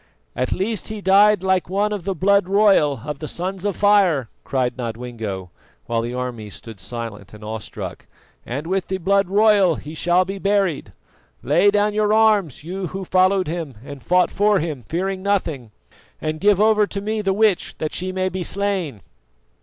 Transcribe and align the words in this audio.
"At 0.35 0.51
least 0.51 0.87
he 0.87 0.99
died 0.99 1.43
like 1.43 1.69
one 1.69 1.93
of 1.93 2.05
the 2.05 2.15
blood 2.15 2.49
royal 2.49 3.01
of 3.05 3.19
the 3.19 3.27
Sons 3.27 3.65
of 3.65 3.75
Fire!" 3.75 4.29
cried 4.43 4.75
Nodwengo, 4.75 5.51
while 5.85 6.01
the 6.01 6.11
armies 6.15 6.55
stood 6.55 6.79
silent 6.79 7.35
and 7.35 7.43
awestruck, 7.43 8.07
"and 8.43 8.65
with 8.65 8.87
the 8.87 8.97
blood 8.97 9.29
royal 9.29 9.75
he 9.75 9.93
shall 9.93 10.25
be 10.25 10.39
buried. 10.39 10.91
Lay 11.43 11.69
down 11.69 11.93
your 11.93 12.13
arms, 12.13 12.63
you 12.63 12.87
who 12.87 13.05
followed 13.05 13.47
him 13.47 13.75
and 13.85 14.01
fought 14.01 14.31
for 14.31 14.57
him, 14.57 14.81
fearing 14.81 15.21
nothing, 15.21 15.69
and 16.19 16.39
give 16.39 16.59
over 16.59 16.87
to 16.87 16.99
me 16.99 17.21
the 17.21 17.31
witch 17.31 17.75
that 17.77 17.93
she 17.93 18.11
may 18.11 18.27
be 18.27 18.41
slain." 18.41 19.01